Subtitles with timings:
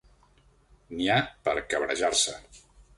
[0.95, 2.39] N'hi ha per cabrejar-se.